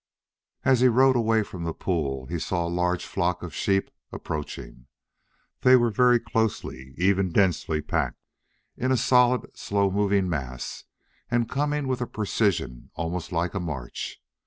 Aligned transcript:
As 0.63 0.79
he 0.79 0.87
rode 0.87 1.15
away 1.15 1.43
from 1.43 1.63
the 1.63 1.75
pool 1.75 2.25
he 2.25 2.39
saw 2.39 2.65
a 2.65 2.67
large 2.73 3.05
flock 3.05 3.43
of 3.43 3.53
sheep 3.53 3.91
approaching. 4.11 4.87
They 5.61 5.75
were 5.75 5.91
very 5.91 6.19
closely, 6.19 6.95
even 6.97 7.31
densely, 7.31 7.83
packed, 7.83 8.17
in 8.75 8.91
a 8.91 8.97
solid 8.97 9.55
slow 9.55 9.91
moving 9.91 10.27
mass 10.27 10.85
and 11.29 11.47
coming 11.47 11.87
with 11.87 12.01
a 12.01 12.07
precision 12.07 12.89
almost 12.95 13.31
like 13.31 13.53
a 13.53 13.59
march. 13.59 14.19